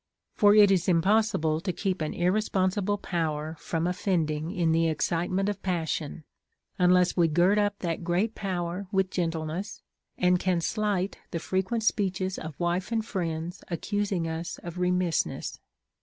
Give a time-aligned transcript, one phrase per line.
[0.33, 5.61] For it is impossible to keep an irresponsible poΛver from offending in the excitement of
[5.61, 6.23] passion,
[6.79, 9.83] unless we gird up that great power with gentleness,
[10.17, 15.59] and can slight the frequent speeches of wife and friends accusing us of remissness.